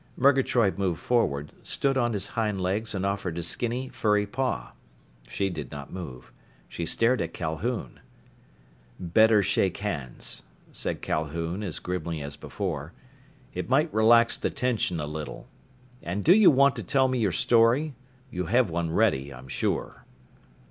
[0.17, 4.71] Murgatroyd moved forward, stood on his hind legs and offered a skinny, furry paw.
[5.27, 6.31] She did not move.
[6.67, 7.99] She stared at Calhoun.
[8.99, 10.41] "Better shake hands,"
[10.73, 12.93] said Calhoun, as grimly as before.
[13.53, 15.45] "It might relax the tension a little.
[16.01, 17.93] And do you want to tell me your story?
[18.31, 20.05] You have one ready, I'm sure."